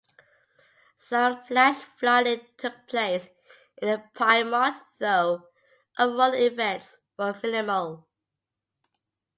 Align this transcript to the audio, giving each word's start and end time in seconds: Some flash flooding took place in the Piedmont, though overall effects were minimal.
Some 0.97 1.43
flash 1.43 1.75
flooding 1.95 2.41
took 2.57 2.87
place 2.87 3.29
in 3.77 3.87
the 3.87 4.03
Piedmont, 4.15 4.75
though 4.97 5.49
overall 5.99 6.33
effects 6.33 6.97
were 7.19 7.39
minimal. 7.43 8.07